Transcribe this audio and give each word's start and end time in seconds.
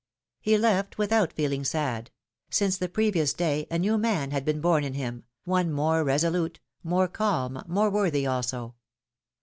He 0.39 0.57
left 0.57 0.97
without 0.97 1.31
feeling 1.31 1.63
sad; 1.63 2.09
since 2.49 2.75
the 2.75 2.89
previous 2.89 3.33
day 3.33 3.67
a 3.69 3.77
new 3.77 3.99
man 3.99 4.31
had 4.31 4.43
been 4.43 4.59
born 4.59 4.83
in 4.83 4.95
him, 4.95 5.25
one 5.45 5.71
more 5.71 6.03
resolute, 6.03 6.59
more 6.81 7.07
calm, 7.07 7.63
more 7.67 7.91
worthy 7.91 8.25
also. 8.25 8.73